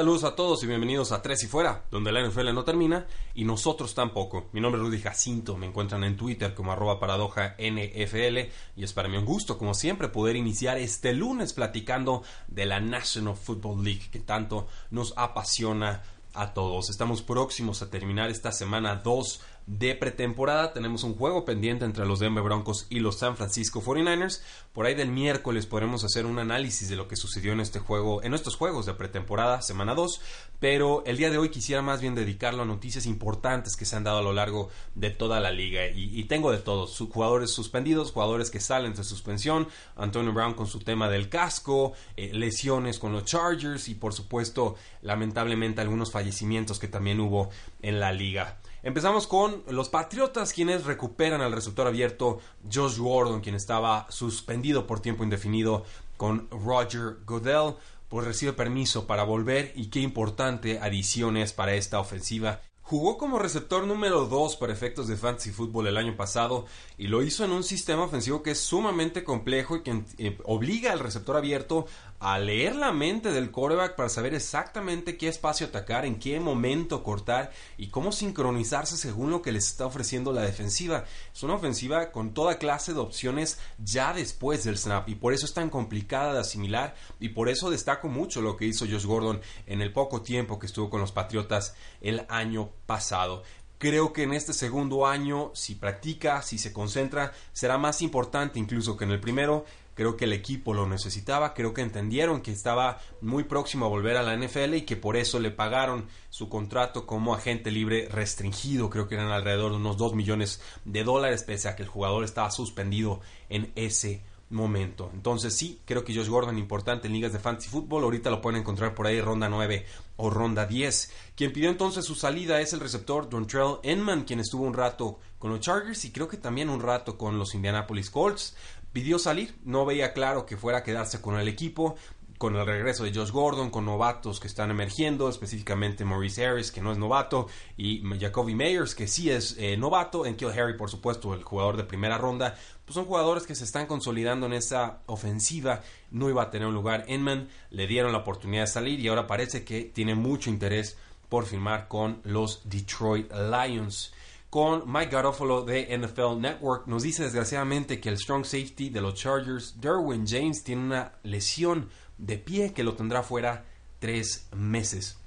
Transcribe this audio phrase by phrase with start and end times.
[0.00, 3.44] Saludos a todos y bienvenidos a Tres y Fuera, donde la NFL no termina y
[3.44, 4.48] nosotros tampoco.
[4.54, 8.94] Mi nombre es Rudy Jacinto, me encuentran en Twitter como arroba paradoja NFL y es
[8.94, 13.84] para mí un gusto, como siempre, poder iniciar este lunes platicando de la National Football
[13.84, 16.88] League que tanto nos apasiona a todos.
[16.88, 20.72] Estamos próximos a terminar esta semana 2 de pretemporada.
[20.72, 24.42] Tenemos un juego pendiente entre los Denver Broncos y los San Francisco 49ers.
[24.72, 28.20] Por ahí del miércoles podremos hacer un análisis de lo que sucedió en este juego,
[28.24, 30.20] en estos juegos de pretemporada, semana 2.
[30.58, 34.02] Pero el día de hoy quisiera más bien dedicarlo a noticias importantes que se han
[34.02, 35.82] dado a lo largo de toda la liga.
[35.94, 40.80] Y, tengo de todos: jugadores suspendidos, jugadores que salen de suspensión, Antonio Brown con su
[40.80, 46.88] tema del casco, eh, lesiones con los Chargers y, por supuesto, lamentablemente algunos fallecimientos que
[46.88, 47.50] también hubo
[47.82, 48.58] en la liga.
[48.82, 52.38] Empezamos con los Patriotas, quienes recuperan al receptor abierto
[52.72, 55.84] Josh Gordon, quien estaba suspendido por tiempo indefinido
[56.16, 57.74] con Roger Goodell,
[58.08, 62.62] pues recibe permiso para volver y qué importante adición es para esta ofensiva.
[62.90, 66.66] Jugó como receptor número 2 para efectos de fantasy fútbol el año pasado
[66.98, 70.90] y lo hizo en un sistema ofensivo que es sumamente complejo y que eh, obliga
[70.90, 71.86] al receptor abierto
[72.20, 77.02] a leer la mente del quarterback para saber exactamente qué espacio atacar, en qué momento
[77.02, 81.04] cortar y cómo sincronizarse según lo que les está ofreciendo la defensiva.
[81.34, 85.46] Es una ofensiva con toda clase de opciones ya después del snap y por eso
[85.46, 89.40] es tan complicada de asimilar y por eso destaco mucho lo que hizo Josh Gordon
[89.66, 93.42] en el poco tiempo que estuvo con los Patriotas el año pasado.
[93.80, 98.94] Creo que en este segundo año, si practica, si se concentra, será más importante incluso
[98.94, 99.64] que en el primero
[99.94, 104.16] creo que el equipo lo necesitaba, creo que entendieron que estaba muy próximo a volver
[104.16, 108.90] a la NFL y que por eso le pagaron su contrato como agente libre restringido,
[108.90, 112.24] creo que eran alrededor de unos 2 millones de dólares, pese a que el jugador
[112.24, 115.10] estaba suspendido en ese momento.
[115.14, 118.60] Entonces sí, creo que Josh Gordon importante en ligas de fantasy fútbol, ahorita lo pueden
[118.60, 119.86] encontrar por ahí ronda 9
[120.16, 121.12] o ronda 10.
[121.36, 125.50] Quien pidió entonces su salida es el receptor Dontrell Enman, quien estuvo un rato con
[125.50, 128.56] los Chargers y creo que también un rato con los Indianapolis Colts
[128.92, 131.96] pidió salir, no veía claro que fuera a quedarse con el equipo,
[132.40, 136.80] con el regreso de Josh Gordon, con novatos que están emergiendo, específicamente Maurice Harris, que
[136.80, 140.88] no es novato, y Jacoby Meyers, que sí es eh, novato, en Kill Harry, por
[140.88, 142.56] supuesto, el jugador de primera ronda,
[142.86, 146.72] pues son jugadores que se están consolidando en esa ofensiva, no iba a tener un
[146.72, 147.04] lugar.
[147.08, 150.96] Enman, le dieron la oportunidad de salir y ahora parece que tiene mucho interés
[151.28, 154.14] por firmar con los Detroit Lions
[154.50, 156.88] con Mike Garofalo de NFL Network.
[156.88, 161.88] Nos dice desgraciadamente que el strong safety de los Chargers, Derwin James, tiene una lesión
[162.18, 163.64] de pie que lo tendrá fuera
[164.00, 165.19] tres meses.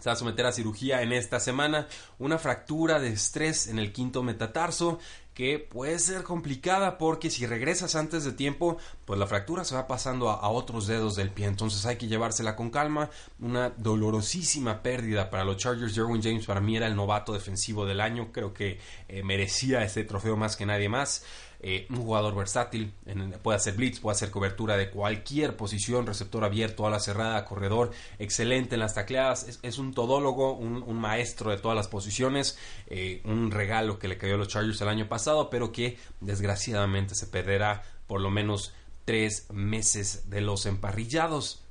[0.00, 1.86] Se va a someter a cirugía en esta semana,
[2.18, 4.98] una fractura de estrés en el quinto metatarso
[5.34, 9.86] que puede ser complicada porque si regresas antes de tiempo, pues la fractura se va
[9.86, 11.46] pasando a, otros dedos del pie.
[11.46, 13.08] Entonces hay que llevársela con calma.
[13.38, 15.94] Una dolorosísima pérdida para los Chargers.
[15.94, 18.32] Jerwin James para mí era el novato defensivo del año.
[18.32, 21.24] Creo que eh, merecía este trofeo más que nadie más.
[21.62, 22.94] Eh, un jugador versátil,
[23.42, 27.90] puede hacer blitz, puede hacer cobertura de cualquier posición, receptor abierto, a la cerrada, corredor,
[28.18, 33.50] excelente en las tacleadas, es, un todólogo, un, maestro de todas las posiciones, eh, un
[33.50, 37.82] regalo que le cayó a los Chargers el año pasado, pero que desgraciadamente se perderá
[38.06, 38.72] por lo menos
[39.04, 41.62] tres meses de los emparrillados.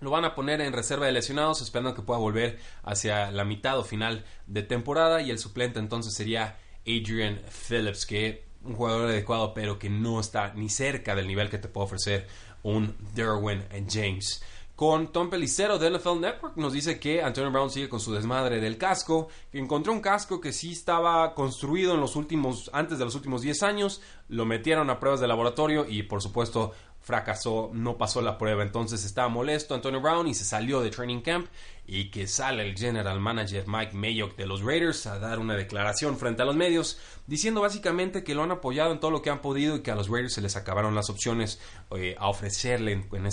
[0.00, 3.78] Lo van a poner en reserva de lesionados, esperando que pueda volver hacia la mitad
[3.78, 5.22] o final de temporada.
[5.22, 10.52] Y el suplente entonces sería Adrian Phillips, que un jugador adecuado, pero que no está
[10.54, 12.26] ni cerca del nivel que te puede ofrecer
[12.62, 14.42] un Derwin James.
[14.76, 18.60] Con Tom Pelicero de NFL Network nos dice que Antonio Brown sigue con su desmadre
[18.60, 23.06] del casco, que encontró un casco que sí estaba construido en los últimos, antes de
[23.06, 26.72] los últimos 10 años, lo metieron a pruebas de laboratorio y por supuesto
[27.06, 28.64] fracasó, no pasó la prueba.
[28.64, 31.46] Entonces estaba molesto Antonio Brown y se salió de training camp
[31.86, 36.18] y que sale el general manager Mike Mayock de los Raiders a dar una declaración
[36.18, 36.98] frente a los medios
[37.28, 39.94] diciendo básicamente que lo han apoyado en todo lo que han podido y que a
[39.94, 41.60] los Raiders se les acabaron las opciones
[41.92, 43.26] eh, a ofrecerle en,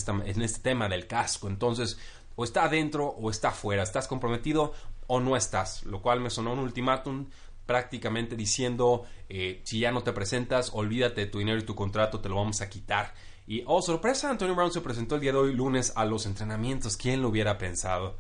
[0.43, 1.47] este tema del casco.
[1.47, 1.97] Entonces
[2.35, 4.73] o está adentro o está afuera, estás comprometido
[5.07, 7.25] o no estás, lo cual me sonó un ultimátum
[7.65, 12.19] prácticamente diciendo, eh, si ya no te presentas, olvídate de tu dinero y tu contrato,
[12.19, 13.15] te lo vamos a quitar.
[13.45, 16.95] Y, oh, sorpresa, Antonio Brown se presentó el día de hoy lunes a los entrenamientos.
[16.95, 18.15] ¿Quién lo hubiera pensado?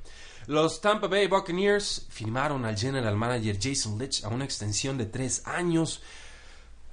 [0.47, 5.47] Los Tampa Bay Buccaneers firmaron al general manager Jason Litch a una extensión de tres
[5.47, 6.01] años.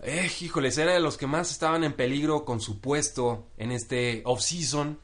[0.03, 4.23] Eh, híjoles, era de los que más estaban en peligro con su puesto en este
[4.25, 4.99] offseason.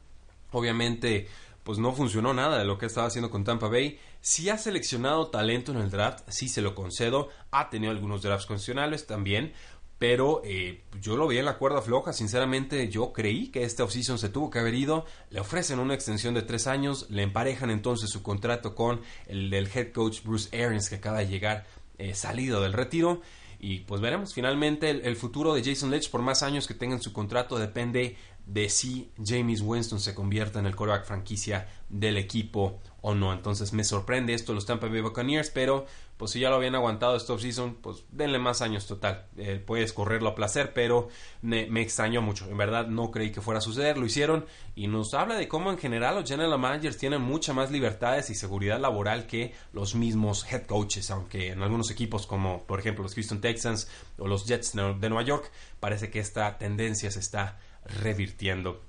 [0.51, 1.27] Obviamente,
[1.63, 3.99] pues no funcionó nada de lo que estaba haciendo con Tampa Bay.
[4.21, 7.27] Si ha seleccionado talento en el draft, sí se lo concedo.
[7.51, 9.53] Ha tenido algunos drafts condicionales también.
[9.99, 12.13] Pero eh, yo lo vi en la cuerda floja.
[12.13, 15.05] Sinceramente, yo creí que este offseason se tuvo que haber ido.
[15.31, 17.07] Le ofrecen una extensión de tres años.
[17.09, 21.27] Le emparejan entonces su contrato con el del head coach Bruce Arians, que acaba de
[21.27, 21.65] llegar
[21.97, 23.21] eh, salido del retiro.
[23.59, 27.01] Y pues veremos, finalmente el, futuro de Jason Leach por más años que tenga en
[27.01, 28.15] su contrato depende
[28.45, 33.33] de si James Winston se convierta en el quarterback franquicia del equipo o no.
[33.33, 37.15] Entonces me sorprende esto los Tampa Bay Buccaneers, pero pues si ya lo habían aguantado
[37.15, 39.27] esta offseason, pues denle más años total.
[39.37, 41.09] Eh, puedes correrlo a placer, pero
[41.41, 42.49] me, extrañó mucho.
[42.49, 45.71] En verdad no creí que fuera a suceder, lo hicieron y nos habla de cómo
[45.71, 50.51] en general los general managers tienen mucha más libertades y seguridad laboral que los mismos
[50.51, 53.87] head coaches, aunque en algunos equipos como por ejemplo los Houston Texans
[54.17, 58.86] o los Jets de Nueva York parece que esta tendencia se está revirtiendo.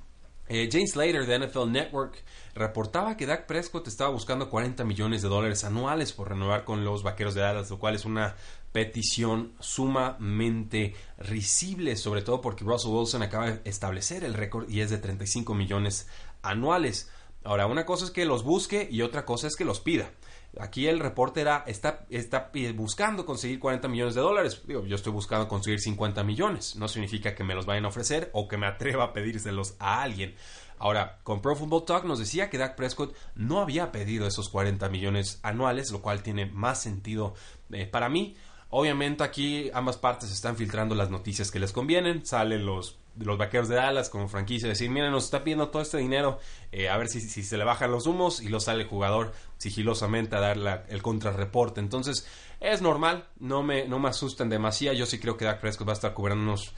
[0.49, 2.25] Eh, James Slater de NFL Network
[2.55, 7.03] reportaba que Dak Prescott estaba buscando 40 millones de dólares anuales por renovar con los
[7.03, 8.35] Vaqueros de Dallas, lo cual es una
[8.73, 14.91] petición sumamente risible, sobre todo porque Russell Wilson acaba de establecer el récord y es
[14.91, 16.09] de 35 millones
[16.43, 17.11] anuales.
[17.45, 20.11] Ahora, una cosa es que los busque y otra cosa es que los pida.
[20.61, 24.63] Aquí el reporte era, está, está buscando conseguir 40 millones de dólares.
[24.67, 26.77] Digo, yo estoy buscando conseguir 50 millones.
[26.77, 30.03] No significa que me los vayan a ofrecer o que me atreva a pedírselos a
[30.03, 30.35] alguien.
[30.79, 34.89] Ahora, con Pro Football Talk nos decía que Dak Prescott no había pedido esos 40
[34.89, 37.35] millones anuales, lo cual tiene más sentido
[37.73, 38.37] eh, para mí.
[38.71, 42.25] Obviamente aquí ambas partes están filtrando las noticias que les convienen.
[42.25, 45.99] Salen los, los vaqueros de Dallas como franquicia decir, miren, nos está pidiendo todo este
[45.99, 46.39] dinero,
[46.73, 49.33] eh, a ver si, si, se le bajan los humos y lo sale el jugador
[49.59, 51.81] sigilosamente a dar el contrarreporte.
[51.81, 52.27] Entonces,
[52.61, 54.97] es normal, no me, no me asustan demasiado.
[54.97, 56.75] Yo sí creo que Dak Prescott va a estar cubriendo unos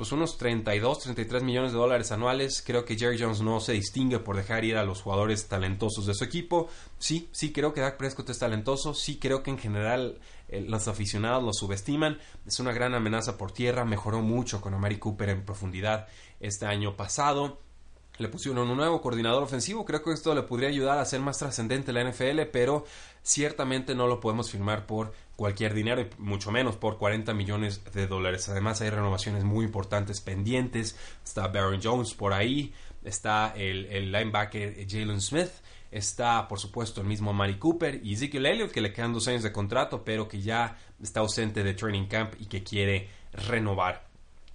[0.00, 2.62] pues unos 32, 33 millones de dólares anuales.
[2.66, 6.14] Creo que Jerry Jones no se distingue por dejar ir a los jugadores talentosos de
[6.14, 6.70] su equipo.
[6.98, 8.94] Sí, sí creo que Dak Prescott es talentoso.
[8.94, 10.18] Sí creo que en general
[10.48, 12.16] eh, los aficionados lo subestiman.
[12.46, 13.84] Es una gran amenaza por tierra.
[13.84, 16.08] Mejoró mucho con Amari Cooper en profundidad
[16.40, 17.58] este año pasado
[18.20, 19.84] le pusieron un nuevo coordinador ofensivo.
[19.86, 22.84] Creo que esto le podría ayudar a ser más trascendente la NFL, pero
[23.22, 28.06] ciertamente no lo podemos firmar por cualquier dinero, y mucho menos por 40 millones de
[28.06, 28.50] dólares.
[28.50, 30.98] Además, hay renovaciones muy importantes pendientes.
[31.24, 35.48] Está Baron Jones por ahí, está el, el linebacker Jalen Smith.
[35.90, 39.42] Está, por supuesto, el mismo Mari Cooper y Ezekiel Elliott, que le quedan dos años
[39.42, 44.09] de contrato, pero que ya está ausente de training camp y que quiere renovar.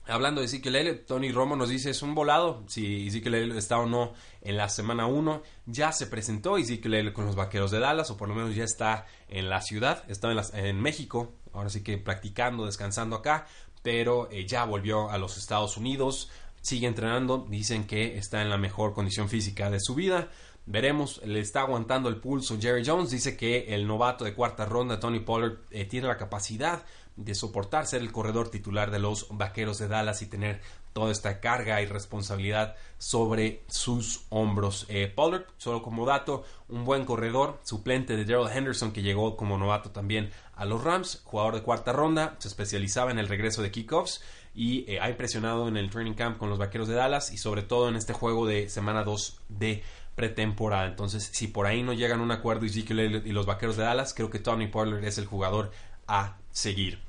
[0.07, 4.13] Hablando de Ezekiel Tony Romo nos dice es un volado si Ezekiel está o no
[4.41, 5.41] en la semana 1.
[5.65, 9.07] Ya se presentó Ezekiel con los Vaqueros de Dallas o por lo menos ya está
[9.27, 13.47] en la ciudad, está en, en México, ahora sí que practicando, descansando acá,
[13.81, 16.29] pero eh, ya volvió a los Estados Unidos,
[16.61, 20.29] sigue entrenando, dicen que está en la mejor condición física de su vida.
[20.67, 23.11] Veremos, le está aguantando el pulso Jerry Jones.
[23.11, 26.83] Dice que el novato de cuarta ronda, Tony Pollard, eh, tiene la capacidad
[27.15, 30.61] de soportar ser el corredor titular de los Vaqueros de Dallas y tener
[30.93, 34.85] toda esta carga y responsabilidad sobre sus hombros.
[34.87, 39.57] Eh, Pollard, solo como dato, un buen corredor, suplente de Daryl Henderson que llegó como
[39.57, 43.71] novato también a los Rams, jugador de cuarta ronda, se especializaba en el regreso de
[43.71, 44.21] kickoffs
[44.53, 47.61] y eh, ha impresionado en el training camp con los Vaqueros de Dallas y sobre
[47.61, 49.83] todo en este juego de semana 2 de
[50.15, 50.87] pretemporada.
[50.87, 54.13] Entonces, si por ahí no llegan a un acuerdo Ezekiel y los Vaqueros de Dallas,
[54.13, 55.71] creo que Tony Pollard es el jugador
[56.07, 56.99] a seguir.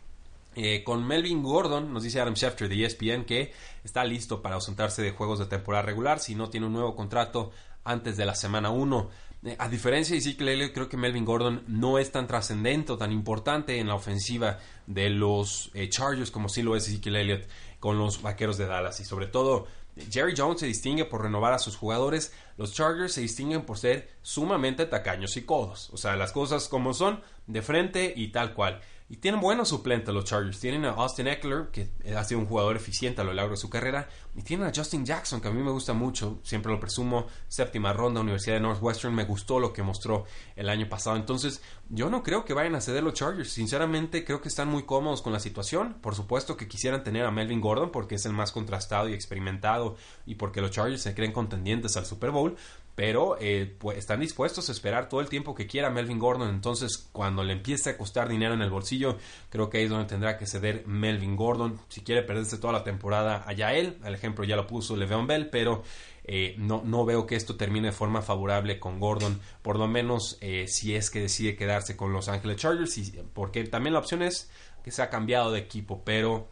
[0.57, 3.53] Eh, con Melvin Gordon, nos dice Adam Schefter de ESPN que
[3.85, 7.53] está listo para ausentarse de juegos de temporada regular si no tiene un nuevo contrato
[7.85, 9.11] antes de la semana 1.
[9.45, 12.99] Eh, a diferencia de Ezekiel Elliott, creo que Melvin Gordon no es tan trascendente o
[12.99, 17.45] tan importante en la ofensiva de los eh, Chargers como sí lo es Ezekiel Elliott
[17.79, 18.99] con los Vaqueros de Dallas.
[18.99, 19.69] Y sobre todo,
[20.11, 22.33] Jerry Jones se distingue por renovar a sus jugadores.
[22.57, 25.91] Los Chargers se distinguen por ser sumamente tacaños y codos.
[25.93, 28.81] O sea, las cosas como son, de frente y tal cual.
[29.09, 30.59] Y tienen buenos suplentes los Chargers.
[30.59, 33.71] Tienen a Austin Eckler, que ha sido un jugador eficiente a lo largo de su
[33.71, 34.09] carrera.
[34.35, 36.41] Y tienen a Justin Jackson, que a mí me gusta mucho.
[36.43, 37.29] Siempre lo presumo.
[37.47, 39.15] Séptima ronda, Universidad de Northwestern.
[39.15, 40.25] Me gustó lo que mostró
[40.57, 41.15] el año pasado.
[41.15, 43.51] Entonces, yo no creo que vayan a ceder los Chargers.
[43.51, 45.99] Sinceramente, creo que están muy cómodos con la situación.
[46.01, 49.95] Por supuesto que quisieran tener a Melvin Gordon, porque es el más contrastado y experimentado.
[50.27, 52.46] Y porque los Chargers se creen contendientes al Super Bowl
[52.97, 56.49] pero eh, pues, están dispuestos a esperar todo el tiempo que quiera Melvin Gordon.
[56.49, 59.19] Entonces, cuando le empiece a costar dinero en el bolsillo,
[59.51, 61.79] creo que ahí es donde tendrá que ceder Melvin Gordon.
[61.89, 63.99] Si quiere perderse toda la temporada, allá él.
[64.03, 65.83] El ejemplo ya lo puso Le'Veon Bell, pero
[66.25, 70.39] eh, no, no, veo que esto termine de forma favorable con Gordon, por lo menos
[70.41, 72.99] eh, si es que decide quedarse con Los Angeles Chargers,
[73.35, 74.51] porque también la opción es
[74.83, 76.49] que se ha cambiado de equipo, pero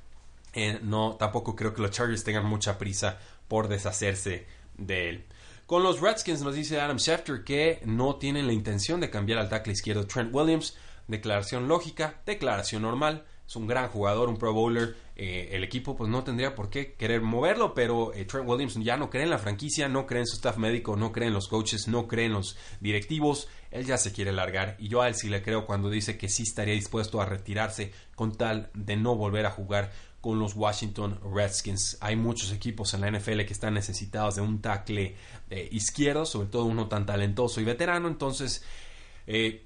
[0.82, 4.46] no, tampoco creo que los Chargers tengan mucha prisa por deshacerse
[4.76, 5.24] de él.
[5.66, 9.48] Con los Redskins nos dice Adam Schefter que no tienen la intención de cambiar al
[9.48, 10.76] tackle izquierdo Trent Williams.
[11.08, 13.24] Declaración lógica, declaración normal.
[13.46, 14.96] Es un gran jugador, un pro bowler.
[15.16, 18.96] Eh, el equipo pues no tendría por qué querer moverlo, pero eh, Trent Williams ya
[18.96, 21.46] no cree en la franquicia, no cree en su staff médico, no cree en los
[21.46, 23.48] coaches, no cree en los directivos.
[23.70, 26.28] Él ya se quiere largar y yo a él sí le creo cuando dice que
[26.28, 31.20] sí estaría dispuesto a retirarse con tal de no volver a jugar con los Washington
[31.34, 31.98] Redskins.
[32.00, 35.14] Hay muchos equipos en la NFL que están necesitados de un tackle
[35.50, 38.64] eh, izquierdo, sobre todo uno tan talentoso y veterano, entonces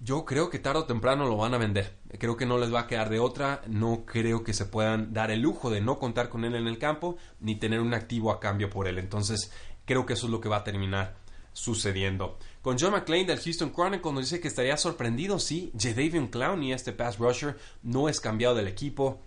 [0.00, 1.97] yo creo que tarde o temprano lo van a vender.
[2.18, 3.62] Creo que no les va a quedar de otra.
[3.66, 6.78] No creo que se puedan dar el lujo de no contar con él en el
[6.78, 8.98] campo ni tener un activo a cambio por él.
[8.98, 9.52] Entonces,
[9.84, 11.16] creo que eso es lo que va a terminar
[11.52, 12.38] sucediendo.
[12.62, 16.92] Con John McClain del Houston Chronicle nos dice que estaría sorprendido si Jadavion Clowney, este
[16.92, 19.20] pass rusher, no es cambiado del equipo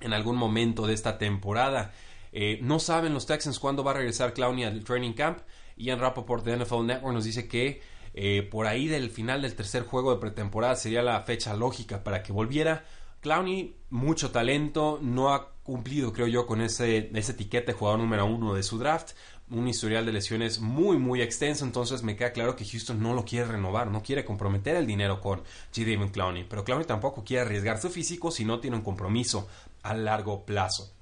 [0.00, 1.92] en algún momento de esta temporada.
[2.32, 5.40] Eh, no saben los Texans cuándo va a regresar Clowney al training camp.
[5.76, 7.82] Ian Rappaport de NFL Network nos dice que
[8.14, 12.22] eh, por ahí del final del tercer juego de pretemporada sería la fecha lógica para
[12.22, 12.84] que volviera.
[13.20, 18.54] Clowney, mucho talento, no ha cumplido, creo yo, con ese, ese etiquete jugador número uno
[18.54, 19.12] de su draft.
[19.48, 21.64] Un historial de lesiones muy, muy extenso.
[21.64, 25.20] Entonces me queda claro que Houston no lo quiere renovar, no quiere comprometer el dinero
[25.20, 25.42] con
[25.72, 25.84] G.
[25.84, 26.44] David Clowney.
[26.44, 29.46] Pero Clowney tampoco quiere arriesgar su físico si no tiene un compromiso
[29.82, 30.92] a largo plazo.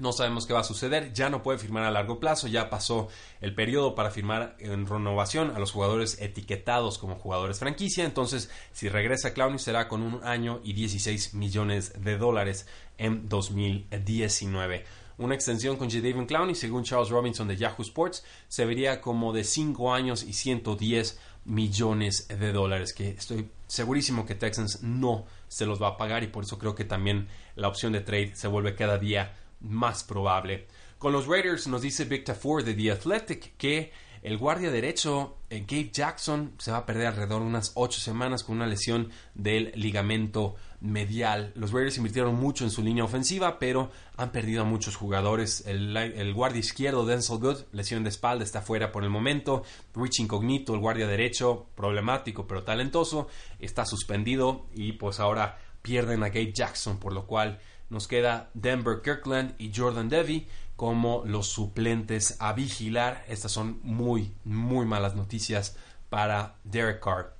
[0.00, 3.08] No sabemos qué va a suceder, ya no puede firmar a largo plazo, ya pasó
[3.42, 8.88] el periodo para firmar en renovación a los jugadores etiquetados como jugadores franquicia, entonces si
[8.88, 12.66] regresa Clowney será con un año y 16 millones de dólares
[12.96, 14.86] en 2019.
[15.18, 19.44] Una extensión con Jadavion Clowney, según Charles Robinson de Yahoo Sports, se vería como de
[19.44, 25.80] 5 años y 110 millones de dólares, que estoy segurísimo que Texans no se los
[25.80, 28.74] va a pagar y por eso creo que también la opción de trade se vuelve
[28.74, 30.66] cada día más probable.
[30.98, 35.64] Con los Raiders nos dice Victor Ford de The Athletic que el guardia derecho eh,
[35.66, 39.72] Gabe Jackson se va a perder alrededor de unas ocho semanas con una lesión del
[39.74, 41.52] ligamento medial.
[41.54, 45.64] Los Raiders invirtieron mucho en su línea ofensiva, pero han perdido a muchos jugadores.
[45.66, 49.62] El, guardia izquierdo, Denzel Good, lesión de espalda, está fuera por el momento.
[49.94, 56.28] Rich Incognito, el guardia derecho, problemático pero talentoso, está suspendido y pues ahora pierden a
[56.28, 57.58] Gabe Jackson, por lo cual
[57.90, 63.24] nos queda Denver Kirkland y Jordan Devy como los suplentes a vigilar.
[63.28, 65.76] Estas son muy, muy malas noticias
[66.08, 67.34] para Derek Carr.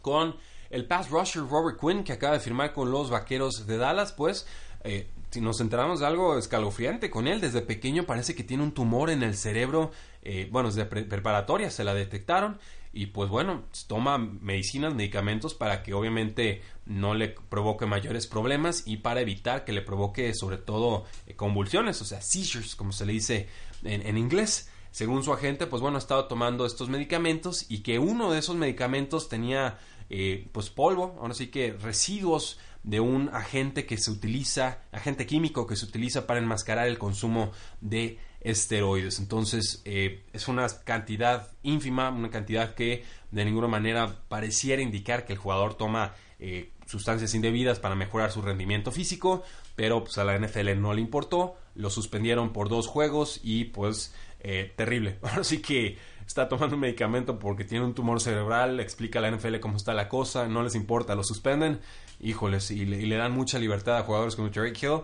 [0.00, 0.34] Con
[0.70, 4.46] el pass rusher Robert Quinn, que acaba de firmar con los Vaqueros de Dallas, pues
[4.82, 8.72] eh, si nos enteramos de algo escalofriante con él, desde pequeño parece que tiene un
[8.72, 12.58] tumor en el cerebro, eh, bueno, desde preparatoria se la detectaron
[12.92, 18.98] y pues bueno, toma medicinas, medicamentos para que obviamente no le provoque mayores problemas y
[18.98, 23.14] para evitar que le provoque sobre todo eh, convulsiones, o sea, seizures, como se le
[23.14, 23.48] dice
[23.82, 24.70] en, inglés.
[24.90, 28.56] Según su agente, pues bueno, ha estado tomando estos medicamentos y que uno de esos
[28.56, 29.78] medicamentos tenía
[30.10, 35.66] eh, pues polvo, ahora sí que residuos de un agente que se utiliza, agente químico
[35.66, 39.18] que se utiliza para enmascarar el consumo de esteroides.
[39.18, 45.32] Entonces eh, es una cantidad ínfima, una cantidad que de ninguna manera pareciera indicar que
[45.32, 49.42] el jugador toma eh, sustancias indebidas para mejorar su rendimiento físico,
[49.76, 54.14] pero pues a la NFL no le importó, lo suspendieron por dos juegos y pues
[54.40, 55.18] eh, terrible.
[55.22, 55.96] Ahora sí que
[56.26, 59.94] está tomando un medicamento porque tiene un tumor cerebral, explica a la NFL cómo está
[59.94, 61.80] la cosa, no les importa, lo suspenden
[62.22, 65.02] híjoles, y le, dan mucha libertad a jugadores como Terry Hill,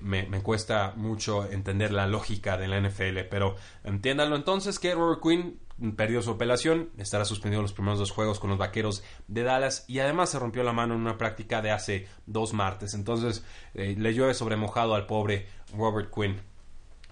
[0.00, 5.58] me, cuesta mucho entender la lógica de la NFL, pero entiéndanlo entonces que Robert Quinn
[5.96, 9.98] perdió su apelación, estará suspendido los primeros dos juegos con los Vaqueros de Dallas y
[9.98, 13.44] además se rompió la mano en una práctica de hace dos martes, entonces
[13.74, 16.40] eh, le llueve sobre mojado al pobre Robert Quinn.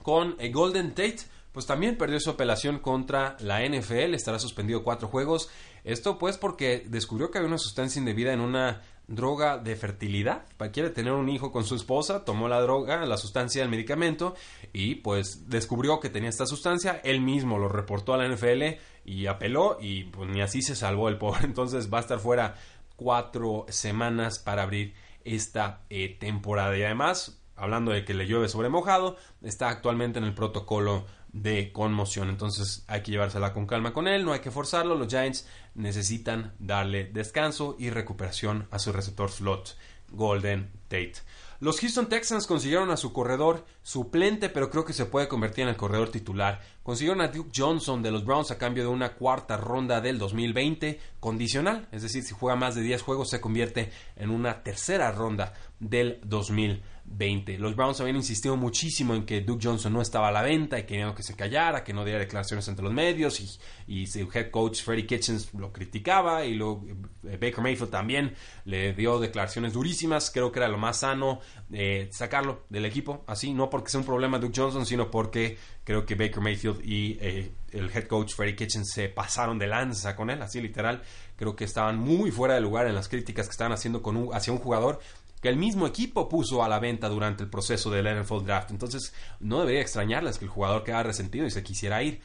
[0.02, 1.18] Con el Golden Tate,
[1.52, 5.50] pues también perdió su apelación contra la NFL, estará suspendido cuatro juegos.
[5.84, 8.80] Esto pues porque descubrió que había una sustancia indebida en una
[9.14, 10.44] droga de fertilidad.
[10.72, 14.34] Quiere tener un hijo con su esposa, tomó la droga, la sustancia, el medicamento
[14.72, 17.00] y pues descubrió que tenía esta sustancia.
[17.04, 21.08] Él mismo lo reportó a la NFL y apeló y pues ni así se salvó
[21.08, 21.40] el pobre.
[21.44, 22.54] Entonces va a estar fuera
[22.96, 26.76] cuatro semanas para abrir esta eh, temporada.
[26.76, 31.70] Y además hablando de que le llueve sobre mojado, está actualmente en el protocolo de
[31.70, 32.28] conmoción.
[32.28, 34.96] Entonces hay que llevársela con calma con él, no hay que forzarlo.
[34.96, 39.76] Los Giants necesitan darle descanso y recuperación a su receptor slot,
[40.10, 41.14] Golden Tate.
[41.60, 45.68] Los Houston Texans consiguieron a su corredor suplente, pero creo que se puede convertir en
[45.68, 46.60] el corredor titular.
[46.82, 50.98] Consiguieron a Duke Johnson de los Browns a cambio de una cuarta ronda del 2020
[51.20, 55.54] condicional, es decir, si juega más de 10 juegos se convierte en una tercera ronda
[55.78, 56.90] del 2020.
[57.16, 57.58] 20.
[57.58, 60.84] Los Browns habían insistido muchísimo en que Duke Johnson no estaba a la venta y
[60.84, 63.48] querían que se callara, que no diera declaraciones ante los medios y,
[63.86, 66.84] y su head coach Freddie Kitchens lo criticaba y luego
[67.24, 70.30] eh, Baker Mayfield también le dio declaraciones durísimas.
[70.30, 71.40] Creo que era lo más sano
[71.72, 76.06] eh, sacarlo del equipo, así, no porque sea un problema Duke Johnson, sino porque creo
[76.06, 80.30] que Baker Mayfield y eh, el head coach Freddie Kitchens se pasaron de lanza con
[80.30, 81.02] él, así literal.
[81.36, 84.52] Creo que estaban muy fuera de lugar en las críticas que estaban haciendo con hacia
[84.52, 85.00] un jugador
[85.42, 88.70] que el mismo equipo puso a la venta durante el proceso del NFL Draft.
[88.70, 92.20] Entonces, no debería extrañarles que el jugador quedara resentido y se quisiera ir.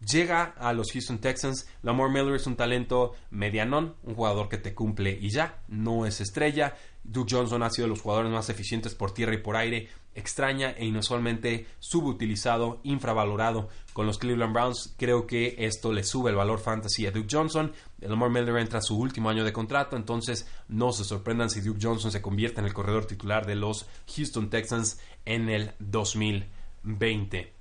[0.00, 1.68] Llega a los Houston Texans.
[1.82, 6.20] Lamar Miller es un talento medianón, un jugador que te cumple y ya, no es
[6.20, 6.74] estrella.
[7.04, 10.72] Duke Johnson ha sido de los jugadores más eficientes por tierra y por aire, extraña
[10.72, 14.94] e inusualmente subutilizado, infravalorado con los Cleveland Browns.
[14.96, 17.72] Creo que esto le sube el valor fantasy a Duke Johnson.
[18.00, 21.60] El Lamar Miller entra a su último año de contrato, entonces no se sorprendan si
[21.60, 27.52] Duke Johnson se convierte en el corredor titular de los Houston Texans en el 2020.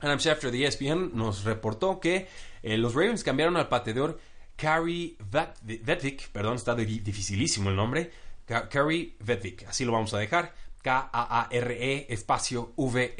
[0.00, 2.28] Adam Schefter de ESPN nos reportó que
[2.62, 4.18] eh, los Ravens cambiaron al pateador
[4.56, 5.16] Carrie
[5.62, 8.10] Vetvik, perdón, está dificilísimo el nombre,
[8.44, 13.10] Carrie Vetvik, así lo vamos a dejar, K-A-A-R-E espacio V-E-D-V-I-K,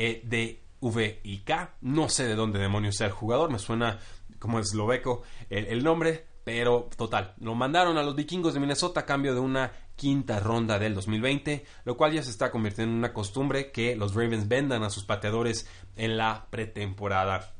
[1.82, 3.98] no sé de dónde demonios sea el jugador, me suena
[4.38, 9.06] como esloveco el, el nombre, pero total, lo mandaron a los vikingos de Minnesota a
[9.06, 13.12] cambio de una quinta ronda del 2020, lo cual ya se está convirtiendo en una
[13.12, 17.52] costumbre que los Ravens vendan a sus pateadores en la pretemporada.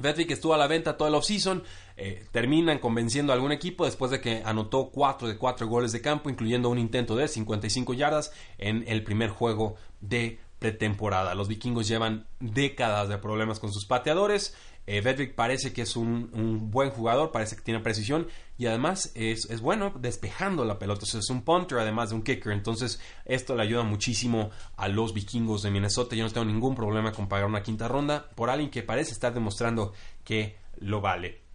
[0.00, 1.62] Que estuvo a la venta todo el offseason,
[1.96, 6.00] eh, terminan convenciendo a algún equipo después de que anotó 4 de 4 goles de
[6.00, 11.34] campo, incluyendo un intento de 55 yardas en el primer juego de pretemporada.
[11.34, 14.54] Los vikingos llevan décadas de problemas con sus pateadores.
[14.86, 18.26] Eh, parece que es un, buen jugador, parece que tiene precisión
[18.58, 21.04] y además es, bueno despejando la pelota.
[21.04, 22.52] es un punter además de un kicker.
[22.52, 26.16] Entonces, esto le ayuda muchísimo a los vikingos de Minnesota.
[26.16, 29.32] Yo no tengo ningún problema con pagar una quinta ronda por alguien que parece estar
[29.32, 29.92] demostrando
[30.24, 31.49] que lo vale.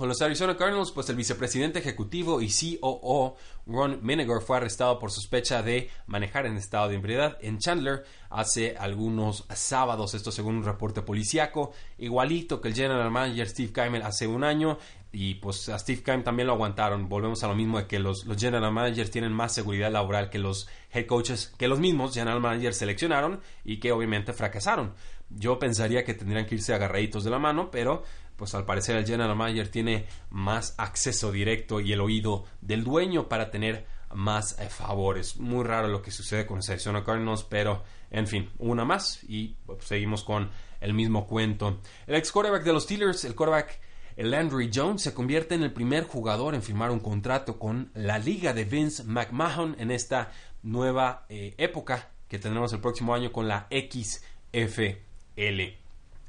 [0.00, 3.36] Con los Arizona Cardinals, pues el vicepresidente ejecutivo y COO
[3.66, 8.78] Ron Menegor fue arrestado por sospecha de manejar en estado de ebriedad en Chandler hace
[8.78, 14.26] algunos sábados, esto según un reporte policíaco, igualito que el general manager Steve Keimel hace
[14.26, 14.78] un año
[15.12, 17.08] y pues a Steve Keim también lo aguantaron.
[17.08, 20.38] Volvemos a lo mismo de que los, los, general managers tienen más seguridad laboral que
[20.38, 24.94] los head coaches, que los mismos general managers seleccionaron y que obviamente fracasaron.
[25.28, 28.02] Yo pensaría que tendrían que irse agarraditos de la mano, pero
[28.40, 33.28] pues al parecer el general manager tiene más acceso directo y el oído del dueño
[33.28, 35.36] para tener más eh, favores.
[35.36, 39.84] Muy raro lo que sucede con Arizona Cardinals, pero en fin, una más y pues,
[39.84, 40.48] seguimos con
[40.80, 41.82] el mismo cuento.
[42.06, 43.78] El ex quarterback de los Steelers, el quarterback
[44.16, 48.54] Landry Jones, se convierte en el primer jugador en firmar un contrato con la liga
[48.54, 53.68] de Vince McMahon en esta nueva eh, época que tendremos el próximo año con la
[53.70, 55.60] XFL.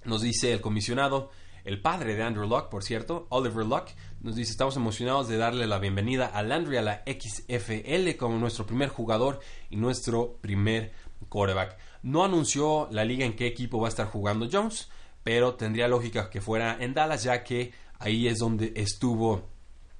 [0.04, 1.32] Nos dice el comisionado
[1.64, 3.88] el padre de Andrew Luck, por cierto, Oliver Luck,
[4.22, 8.66] nos dice, estamos emocionados de darle la bienvenida a Landry a la XFL como nuestro
[8.66, 10.92] primer jugador y nuestro primer
[11.30, 11.78] quarterback.
[12.04, 14.90] No anunció la liga en qué equipo va a estar jugando Jones,
[15.24, 19.50] pero tendría lógica que fuera en Dallas, ya que ahí es donde estuvo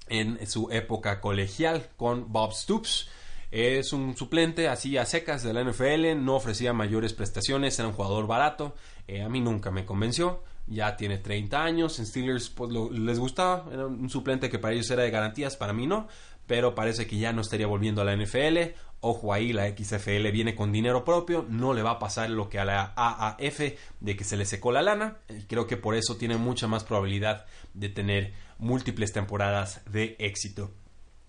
[0.08, 3.08] en su época colegial con Bob Stoops.
[3.50, 7.94] Es un suplente así a secas de la NFL, no ofrecía mayores prestaciones, era un
[7.94, 8.74] jugador barato.
[9.08, 11.98] Eh, a mí nunca me convenció ya tiene 30 años.
[11.98, 15.72] En Steelers pues, les gustaba, era un suplente que para ellos era de garantías, para
[15.72, 16.08] mí no,
[16.46, 18.74] pero parece que ya no estaría volviendo a la NFL.
[19.00, 22.60] Ojo ahí, la XFL viene con dinero propio, no le va a pasar lo que
[22.60, 23.60] a la AAF
[24.00, 25.16] de que se le secó la lana.
[25.28, 30.70] Y creo que por eso tiene mucha más probabilidad de tener múltiples temporadas de éxito.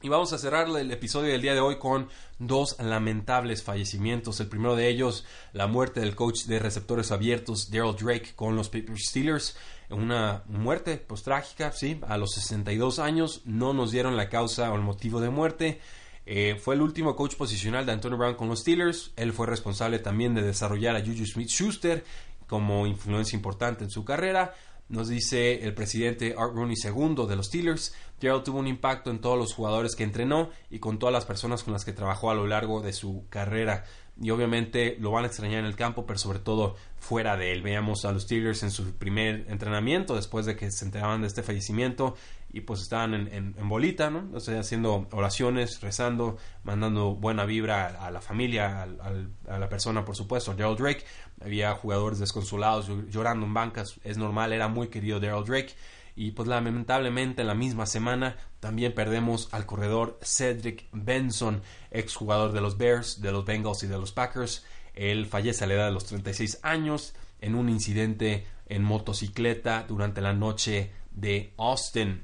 [0.04, 4.38] Y vamos a cerrar el episodio del día de hoy con dos lamentables fallecimientos.
[4.42, 8.68] El primero de ellos, la muerte del coach de receptores abiertos, Daryl Drake, con los
[8.68, 9.56] Paper Steelers.
[9.90, 13.44] Una muerte pues trágica, sí, a los 62 años.
[13.46, 15.80] No nos dieron la causa o el motivo de muerte.
[16.26, 19.14] Eh, fue el último coach posicional de Antonio Brown con los Steelers.
[19.16, 22.04] Él fue responsable también de desarrollar a Juju Smith Schuster
[22.46, 24.54] como influencia importante en su carrera.
[24.90, 29.22] Nos dice el presidente Art Rooney II de los Steelers, Gerald tuvo un impacto en
[29.22, 32.36] todos los jugadores que entrenó y con todas las personas con las que trabajó a
[32.36, 33.86] lo largo de su carrera.
[34.22, 37.64] Y obviamente lo van a extrañar en el campo, pero sobre todo fuera de él.
[37.64, 41.44] Veamos a los Steelers en su primer entrenamiento después de que se enteraban de este
[41.44, 42.16] fallecimiento
[42.52, 44.30] y pues estaban en, bolita, ¿no?
[44.38, 50.78] Haciendo oraciones, rezando, mandando buena vibra a, la familia, a, la persona, por supuesto, Daryl
[50.78, 51.04] Drake.
[51.44, 55.74] Había jugadores desconsolados llorando en bancas, es normal, era muy querido Daryl Drake.
[56.16, 62.62] Y pues lamentablemente en la misma semana también perdemos al corredor Cedric Benson, exjugador de
[62.62, 64.66] los Bears, de los Bengals y de los Packers.
[64.94, 70.22] Él fallece a la edad de los 36 años en un incidente en motocicleta durante
[70.22, 72.24] la noche de Austin.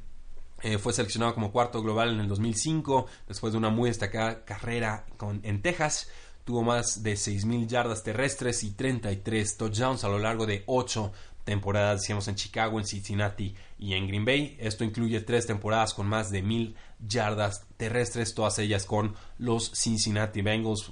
[0.61, 5.05] Eh, fue seleccionado como cuarto global en el 2005 después de una muy destacada carrera
[5.17, 6.09] con, en Texas.
[6.43, 11.11] Tuvo más de 6.000 yardas terrestres y 33 touchdowns a lo largo de 8
[11.49, 14.55] temporadas, decíamos, en Chicago, en Cincinnati y en Green Bay.
[14.59, 16.75] Esto incluye tres temporadas con más de 1.000
[17.07, 20.89] yardas terrestres, todas ellas con los Cincinnati Bengals.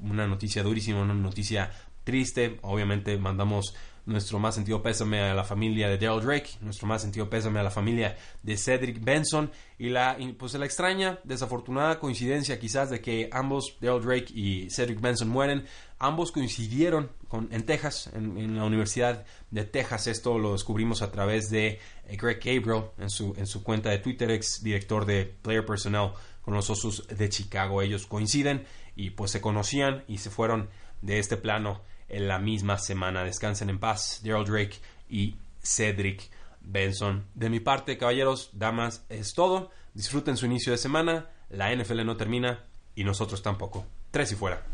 [0.00, 1.70] una noticia durísima, una noticia
[2.02, 2.58] triste.
[2.62, 7.28] Obviamente mandamos nuestro más sentido pésame a la familia de Daryl Drake, nuestro más sentido
[7.28, 12.90] pésame a la familia de Cedric Benson y la pues la extraña, desafortunada coincidencia quizás
[12.90, 15.64] de que ambos Daryl Drake y Cedric Benson mueren,
[15.98, 17.10] ambos coincidieron
[17.50, 22.38] en Texas, en, la Universidad de Texas, esto lo descubrimos a través de eh, Greg
[22.38, 26.10] Gabriel en su, en su cuenta de Twitter, ex director de Player Personnel
[26.42, 28.64] con los Osos de Chicago, ellos coinciden
[28.96, 30.68] y pues se conocían y se fueron
[31.02, 33.24] de este plano en la misma semana.
[33.24, 34.76] Descansen en paz, Daryl Drake
[35.08, 37.26] y Cedric Benson.
[37.34, 39.70] De mi parte, caballeros, damas, es todo.
[39.94, 41.30] Disfruten su inicio de semana.
[41.48, 43.86] La NFL no termina y nosotros tampoco.
[44.10, 44.62] Tres y fuera.